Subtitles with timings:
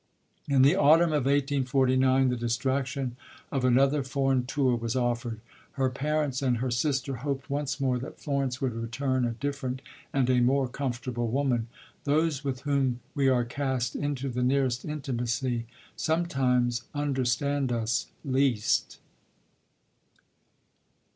[0.49, 3.15] In the autumn of 1849 the distraction
[3.51, 5.41] of another foreign tour was offered.
[5.73, 9.79] Her parents and her sister hoped once more that Florence would return a different
[10.11, 11.67] and a more comfortable woman.
[12.05, 18.97] Those with whom we are cast into the nearest intimacy sometimes understand us least.